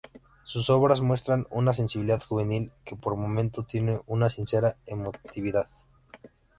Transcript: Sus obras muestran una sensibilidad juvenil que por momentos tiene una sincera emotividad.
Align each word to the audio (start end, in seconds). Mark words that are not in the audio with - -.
Sus 0.45 0.71
obras 0.71 0.99
muestran 0.99 1.45
una 1.51 1.75
sensibilidad 1.75 2.19
juvenil 2.23 2.71
que 2.85 2.95
por 2.95 3.15
momentos 3.17 3.67
tiene 3.67 3.99
una 4.07 4.31
sincera 4.31 4.75
emotividad. 4.87 5.67